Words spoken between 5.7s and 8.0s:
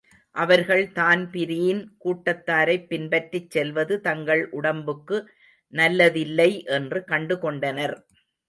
நல்லதில்லை என்று கண்டு கொண்டனர்.